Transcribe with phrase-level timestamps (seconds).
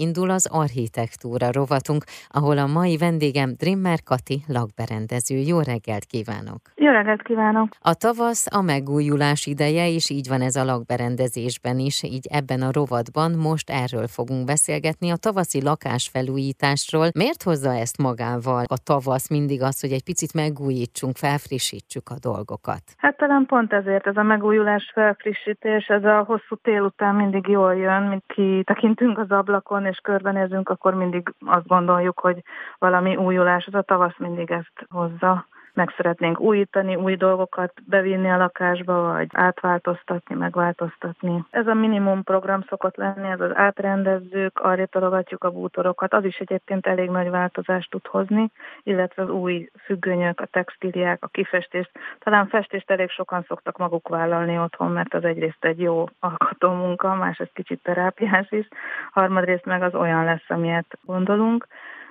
[0.00, 5.36] indul az architektúra rovatunk, ahol a mai vendégem Drimmer Kati lakberendező.
[5.36, 6.60] Jó reggelt kívánok!
[6.74, 7.68] Jó reggelt kívánok!
[7.80, 12.72] A tavasz a megújulás ideje, és így van ez a lakberendezésben is, így ebben a
[12.72, 17.08] rovatban most erről fogunk beszélgetni, a tavaszi lakásfelújításról.
[17.14, 22.82] Miért hozza ezt magával a tavasz mindig az, hogy egy picit megújítsunk, felfrissítsük a dolgokat?
[22.96, 27.74] Hát talán pont ezért ez a megújulás felfrissítés, ez a hosszú tél után mindig jól
[27.74, 32.42] jön, mint ki tekintünk az ablakon és körbenézünk, akkor mindig azt gondoljuk, hogy
[32.78, 35.46] valami újulás, az a tavasz mindig ezt hozza
[35.78, 41.44] meg szeretnénk újítani, új dolgokat bevinni a lakásba, vagy átváltoztatni, megváltoztatni.
[41.50, 46.38] Ez a minimum program szokott lenni, ez az átrendezzük, arra tologatjuk a bútorokat, az is
[46.38, 48.50] egyébként elég nagy változást tud hozni,
[48.82, 51.90] illetve az új függönyök, a textíliák, a kifestést.
[52.18, 57.14] Talán festést elég sokan szoktak maguk vállalni otthon, mert az egyrészt egy jó alkotó munka,
[57.14, 58.68] másrészt kicsit terápiás is,
[59.12, 61.66] harmadrészt meg az olyan lesz, amilyet gondolunk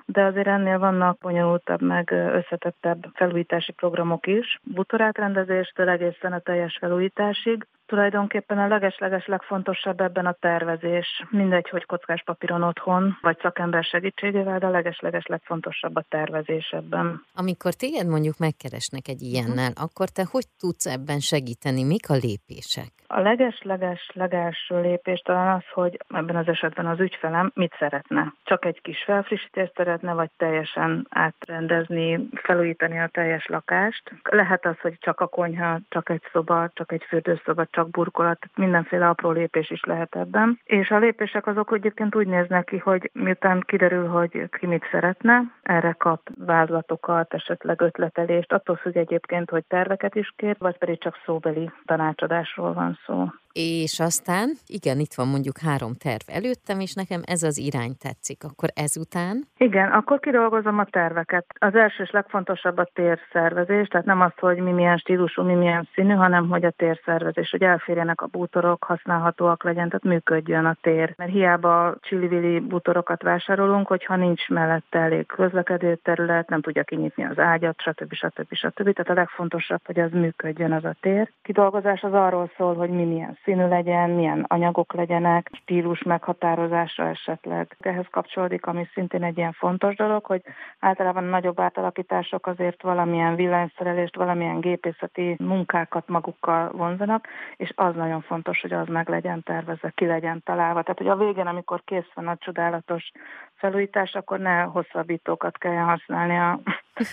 [0.08, 4.60] de azért ennél vannak bonyolultabb, meg összetettebb felújítási programok is.
[4.64, 7.68] Butorátrendezéstől egészen a teljes felújításig.
[7.88, 11.24] Tulajdonképpen a legesleges legfontosabb ebben a tervezés.
[11.30, 17.26] Mindegy, hogy kockás papíron otthon, vagy szakember segítségével, de a legesleges legfontosabb a tervezés ebben.
[17.36, 19.84] Amikor téged mondjuk megkeresnek egy ilyennel, uh-huh.
[19.84, 21.84] akkor te hogy tudsz ebben segíteni?
[21.84, 22.92] Mik a lépések?
[23.10, 28.34] A leges-leges legelső lépés talán az, hogy ebben az esetben az ügyfelem mit szeretne.
[28.44, 34.12] Csak egy kis felfrissítést szeretne, vagy teljesen átrendezni, felújítani a teljes lakást.
[34.24, 39.08] Lehet az, hogy csak a konyha, csak egy szoba, csak egy fürdőszoba, csak burkolat, mindenféle
[39.10, 40.60] apró lépés is lehet ebben.
[40.64, 45.42] És a lépések azok egyébként úgy néznek ki, hogy miután kiderül, hogy ki mit szeretne,
[45.64, 51.22] erre kap vázlatokat, esetleg ötletelést, attól függ egyébként, hogy terveket is kér, vagy pedig csak
[51.26, 57.22] szóbeli tanácsadásról van szó és aztán, igen, itt van mondjuk három terv előttem, és nekem
[57.26, 58.44] ez az irány tetszik.
[58.44, 59.44] Akkor ezután?
[59.58, 61.46] Igen, akkor kidolgozom a terveket.
[61.60, 65.88] Az első és legfontosabb a térszervezés, tehát nem az, hogy mi milyen stílusú, mi milyen
[65.94, 71.14] színű, hanem hogy a térszervezés, hogy elférjenek a bútorok, használhatóak legyen, tehát működjön a tér.
[71.18, 77.40] Mert hiába csillivili bútorokat vásárolunk, hogyha nincs mellette elég közlekedő terület, nem tudja kinyitni az
[77.40, 78.14] ágyat, stb.
[78.14, 78.54] stb.
[78.54, 78.94] stb.
[78.94, 81.32] Tehát a legfontosabb, hogy az működjön az a tér.
[81.42, 87.76] Kidolgozás az arról szól, hogy mi milyen színű legyen, milyen anyagok legyenek, stílus meghatározásra esetleg.
[87.80, 90.42] Ehhez kapcsolódik, ami szintén egy ilyen fontos dolog, hogy
[90.80, 97.28] általában nagyobb átalakítások azért valamilyen villanyszerelést, valamilyen gépészeti munkákat magukkal vonzanak,
[97.58, 100.82] és az nagyon fontos, hogy az meg legyen tervezve, ki legyen találva.
[100.82, 103.12] Tehát, hogy a végén, amikor kész van a csodálatos
[103.56, 106.60] felújítás, akkor ne hosszabbítókat kelljen használni a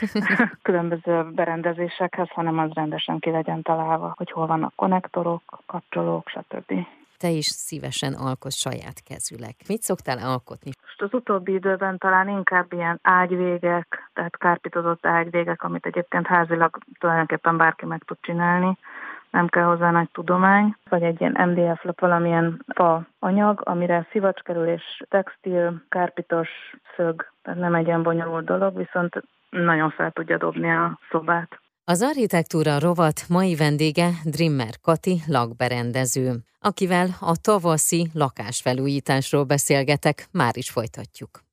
[0.63, 6.87] különböző berendezésekhez, hanem az rendesen ki legyen találva, hogy hol vannak konnektorok, kapcsolók, stb.
[7.19, 9.55] Te is szívesen alkotsz saját kezűleg.
[9.69, 10.71] Mit szoktál alkotni?
[10.83, 17.57] Most az utóbbi időben talán inkább ilyen ágyvégek, tehát kárpitozott ágyvégek, amit egyébként házilag tulajdonképpen
[17.57, 18.79] bárki meg tud csinálni
[19.35, 24.41] nem kell hozzá nagy tudomány, vagy egy ilyen MDF lap, valamilyen fa anyag, amire szivacs
[24.41, 26.49] kerül és textil, kárpitos
[26.97, 31.61] szög, tehát nem egy ilyen bonyolult dolog, viszont nagyon fel tudja dobni a szobát.
[31.85, 36.31] Az architektúra rovat mai vendége Drimmer Kati lakberendező,
[36.61, 41.44] akivel a tavaszi lakásfelújításról beszélgetek, már is folytatjuk.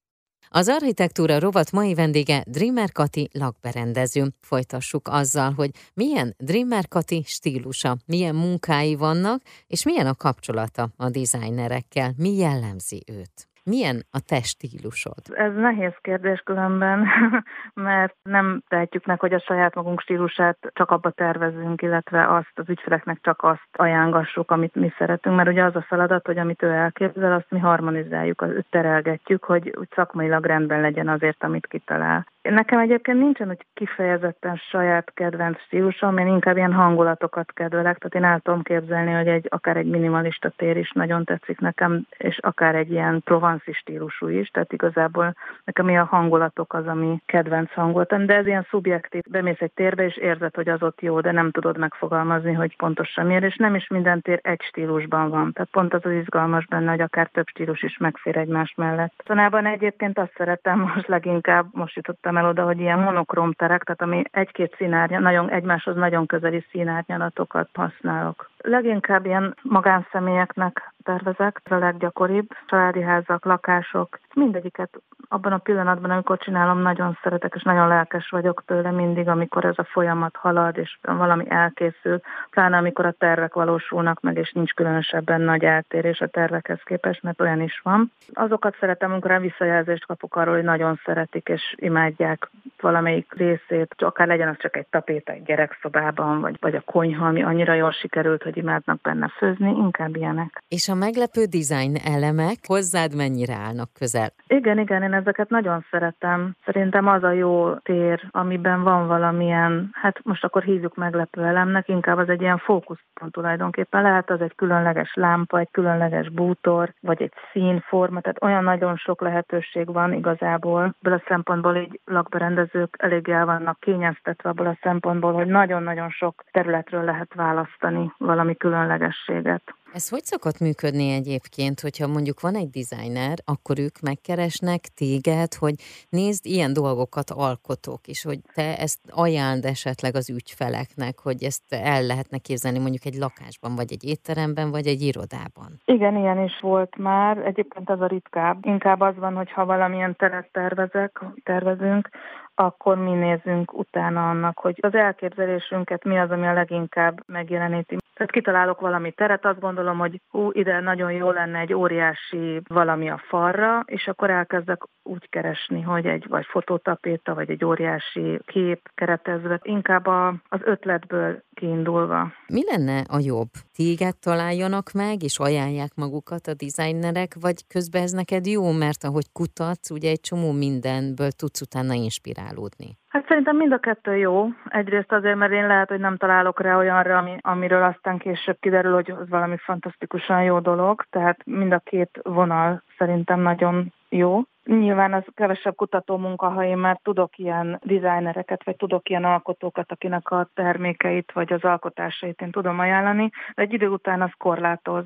[0.54, 4.34] Az architektúra rovat mai vendége Dreamer Kati lakberendező.
[4.42, 11.10] Folytassuk azzal, hogy milyen Dreamer Kati stílusa, milyen munkái vannak, és milyen a kapcsolata a
[11.10, 13.51] designerekkel, mi jellemzi őt.
[13.64, 15.24] Milyen a te stílusod?
[15.34, 17.08] Ez nehéz kérdés különben,
[17.74, 22.70] mert nem tehetjük meg, hogy a saját magunk stílusát csak abba tervezünk, illetve azt az
[22.70, 26.70] ügyfeleknek csak azt ajánlassuk, amit mi szeretünk, mert ugye az a feladat, hogy amit ő
[26.70, 32.26] elképzel, azt mi harmonizáljuk, azt terelgetjük, hogy úgy szakmailag rendben legyen azért, amit kitalál.
[32.42, 38.32] Nekem egyébként nincsen úgy kifejezetten saját kedvenc stílusom, én inkább ilyen hangulatokat kedvelek, tehát én
[38.32, 42.76] el tudom képzelni, hogy egy, akár egy minimalista tér is nagyon tetszik nekem, és akár
[42.76, 48.36] egy ilyen provanci stílusú is, tehát igazából nekem ilyen hangulatok az, ami kedvenc hangulatom, de
[48.36, 51.78] ez ilyen szubjektív, bemész egy térbe, és érzed, hogy az ott jó, de nem tudod
[51.78, 56.06] megfogalmazni, hogy pontosan miért, és nem is minden tér egy stílusban van, tehát pont az
[56.06, 59.14] az izgalmas benne, hogy akár több stílus is megfér egymás mellett.
[59.26, 63.84] Tanában egyébként azt szeretem most leginkább, most jutottam jutottam el oda, hogy ilyen monokrom terek,
[63.84, 68.51] tehát ami egy-két színárnya, nagyon egymáshoz nagyon közeli színárnyalatokat használok.
[68.62, 76.38] Leginkább ilyen magánszemélyeknek tervezek, ez a leggyakoribb, családi házak, lakások, mindegyiket abban a pillanatban, amikor
[76.38, 80.98] csinálom, nagyon szeretek, és nagyon lelkes vagyok tőle mindig, amikor ez a folyamat halad, és
[81.02, 86.80] valami elkészül, pláne amikor a tervek valósulnak meg, és nincs különösebben nagy eltérés a tervekhez
[86.84, 88.12] képest, mert olyan is van.
[88.34, 92.50] Azokat szeretem, amikor visszajelzést kapok arról, hogy nagyon szeretik és imádják
[92.82, 97.44] valamelyik részét, akár legyen az csak egy tapéta egy gyerekszobában, vagy, vagy a konyha, ami
[97.44, 100.64] annyira jól sikerült, hogy imádnak benne főzni, inkább ilyenek.
[100.68, 104.30] És a meglepő design elemek hozzád mennyire állnak közel?
[104.48, 106.56] Igen, igen, én ezeket nagyon szeretem.
[106.66, 112.18] Szerintem az a jó tér, amiben van valamilyen, hát most akkor hívjuk meglepő elemnek, inkább
[112.18, 114.02] az egy ilyen fókuszpont tulajdonképpen.
[114.02, 119.22] Lehet az egy különleges lámpa, egy különleges bútor, vagy egy színforma, tehát olyan nagyon sok
[119.22, 120.96] lehetőség van igazából.
[121.02, 126.44] Ebből a szempontból így lakberendezők elég el vannak kényeztetve abból a szempontból, hogy nagyon-nagyon sok
[126.52, 129.62] területről lehet választani valami különlegességet.
[129.94, 135.76] Ez hogy szokott működni egyébként, hogyha mondjuk van egy designer, akkor ők megkeresnek téged, hogy
[136.10, 142.02] nézd, ilyen dolgokat alkotok, és hogy te ezt ajánld esetleg az ügyfeleknek, hogy ezt el
[142.04, 145.70] lehetne képzelni mondjuk egy lakásban, vagy egy étteremben, vagy egy irodában.
[145.86, 147.38] Igen, ilyen is volt már.
[147.38, 148.66] Egyébként az a ritkább.
[148.66, 152.10] Inkább az van, hogy ha valamilyen teret tervezek, tervezünk,
[152.56, 157.98] akkor mi nézünk utána annak, hogy az elképzelésünket mi az, ami a leginkább megjeleníti.
[158.22, 163.10] Tehát kitalálok valami teret, azt gondolom, hogy hú, ide nagyon jó lenne egy óriási valami
[163.10, 168.90] a falra, és akkor elkezdek úgy keresni, hogy egy vagy fototapéta, vagy egy óriási kép
[168.96, 172.32] keretezve, inkább a, az ötletből kiindulva.
[172.48, 173.50] Mi lenne a jobb?
[173.76, 179.32] Téged találjanak meg, és ajánlják magukat a designerek, vagy közben ez neked jó, mert ahogy
[179.32, 183.01] kutatsz, ugye egy csomó mindenből tudsz utána inspirálódni?
[183.12, 184.48] Hát szerintem mind a kettő jó.
[184.70, 188.94] Egyrészt azért, mert én lehet, hogy nem találok rá olyanra, ami, amiről aztán később kiderül,
[188.94, 191.06] hogy az valami fantasztikusan jó dolog.
[191.10, 194.42] Tehát mind a két vonal szerintem nagyon jó.
[194.66, 199.92] Nyilván az kevesebb kutató munka, ha én már tudok ilyen dizájnereket, vagy tudok ilyen alkotókat,
[199.92, 205.06] akinek a termékeit, vagy az alkotásait én tudom ajánlani, de egy idő után az korlátoz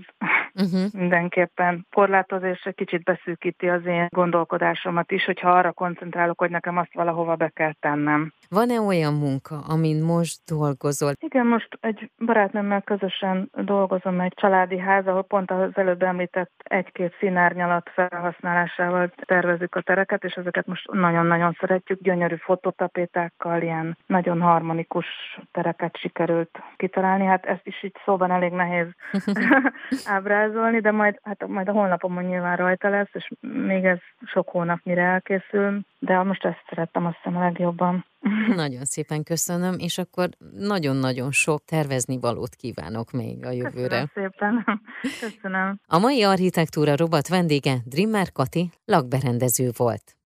[0.53, 0.93] uh-huh.
[1.01, 1.85] mindenképpen.
[1.91, 6.93] Korlátoz, és egy kicsit beszűkíti az én gondolkodásomat is, hogyha arra koncentrálok, hogy nekem azt
[6.93, 8.33] valahova be kell tennem.
[8.49, 11.11] Van-e olyan munka, amin most dolgozol?
[11.19, 17.15] Igen, most egy barátnőmmel közösen dolgozom egy családi ház, ahol pont az előbb említett egy-két
[17.19, 19.13] színárnyalat felhasználásával
[19.45, 22.01] tervezzük a tereket, és ezeket most nagyon-nagyon szeretjük.
[22.01, 25.05] Gyönyörű fototapétákkal, ilyen nagyon harmonikus
[25.51, 27.25] tereket sikerült kitalálni.
[27.25, 28.87] Hát ezt is így szóban elég nehéz
[30.15, 34.79] ábrázolni, de majd, hát majd a honlapomon nyilván rajta lesz, és még ez sok hónap
[34.83, 38.05] mire elkészül, de most ezt szerettem azt hiszem a legjobban.
[38.55, 44.09] Nagyon szépen köszönöm, és akkor nagyon-nagyon sok tervezni valót kívánok még a jövőre.
[44.13, 44.65] Köszönöm szépen.
[45.31, 45.79] Köszönöm.
[45.87, 50.14] A mai architektúra robot vendége Drimmer Kati lakberendező volt.